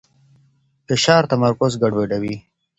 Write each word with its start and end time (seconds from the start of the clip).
فشار 0.87 1.23
تمرکز 1.31 1.71
ګډوډوي. 1.81 2.35